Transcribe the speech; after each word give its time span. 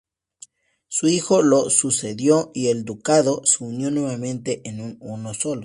Su 0.87 1.09
hijo 1.09 1.43
lo 1.43 1.69
sucedió 1.69 2.49
y 2.55 2.69
el 2.69 2.85
ducado 2.85 3.43
se 3.45 3.63
unió 3.63 3.91
nuevamente 3.91 4.67
en 4.67 4.97
uno 4.99 5.35
solo. 5.35 5.59